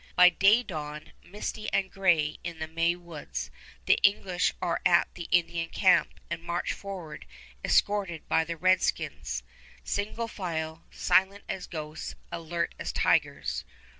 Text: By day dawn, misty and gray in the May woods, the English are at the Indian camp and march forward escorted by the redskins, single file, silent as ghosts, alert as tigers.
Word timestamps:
By 0.15 0.29
day 0.29 0.63
dawn, 0.63 1.13
misty 1.23 1.71
and 1.71 1.91
gray 1.91 2.39
in 2.43 2.57
the 2.57 2.65
May 2.67 2.95
woods, 2.95 3.51
the 3.85 3.99
English 4.01 4.51
are 4.59 4.81
at 4.83 5.13
the 5.13 5.27
Indian 5.29 5.69
camp 5.69 6.19
and 6.27 6.41
march 6.41 6.73
forward 6.73 7.27
escorted 7.63 8.27
by 8.27 8.43
the 8.43 8.57
redskins, 8.57 9.43
single 9.83 10.27
file, 10.27 10.87
silent 10.89 11.43
as 11.47 11.67
ghosts, 11.67 12.15
alert 12.31 12.73
as 12.79 12.91
tigers. 12.91 13.63